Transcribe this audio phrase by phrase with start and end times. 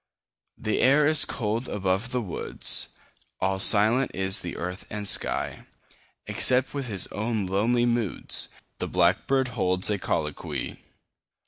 [0.57, 2.87] The air is cold above the woods;
[3.39, 5.67] 5 All silent is the earth and sky,
[6.25, 10.79] Except with his own lonely moods The blackbird holds a colloquy.